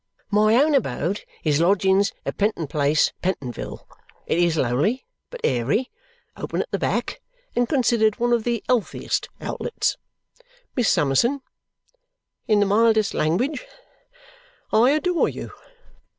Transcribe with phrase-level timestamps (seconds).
[0.31, 3.87] My own abode is lodgings at Penton Place, Pentonville.
[4.25, 5.91] It is lowly, but airy,
[6.35, 7.21] open at the back,
[7.55, 9.97] and considered one of the 'ealthiest outlets.
[10.75, 11.41] Miss Summerson!
[12.47, 13.63] In the mildest language,
[14.73, 15.51] I adore you.